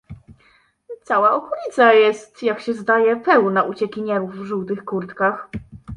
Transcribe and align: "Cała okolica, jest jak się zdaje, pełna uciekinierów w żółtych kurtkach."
"Cała 1.03 1.31
okolica, 1.33 1.93
jest 1.93 2.43
jak 2.43 2.59
się 2.59 2.73
zdaje, 2.73 3.15
pełna 3.17 3.63
uciekinierów 3.63 4.31
w 4.37 4.43
żółtych 4.45 4.85
kurtkach." 4.85 5.49